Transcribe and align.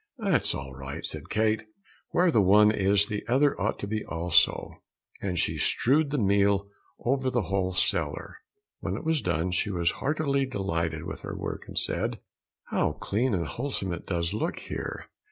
"It 0.17 0.41
is 0.45 0.55
all 0.55 0.73
right," 0.73 1.05
said 1.05 1.29
Kate, 1.29 1.67
"where 2.09 2.31
the 2.31 2.41
one 2.41 2.71
is 2.71 3.05
the 3.05 3.23
other 3.27 3.55
ought 3.61 3.77
to 3.77 3.87
be 3.87 4.03
also," 4.03 4.81
and 5.21 5.37
she 5.37 5.59
strewed 5.59 6.09
the 6.09 6.17
meal 6.17 6.67
over 7.01 7.29
the 7.29 7.43
whole 7.43 7.71
cellar. 7.73 8.37
When 8.79 8.97
it 8.97 9.03
was 9.03 9.21
done 9.21 9.51
she 9.51 9.69
was 9.69 9.91
heartily 10.01 10.47
delighted 10.47 11.03
with 11.03 11.21
her 11.21 11.35
work, 11.37 11.67
and 11.67 11.77
said, 11.77 12.19
"How 12.71 12.93
clean 12.93 13.35
and 13.35 13.45
wholesome 13.45 13.93
it 13.93 14.07
does 14.07 14.33
look 14.33 14.57
here!" 14.57 15.05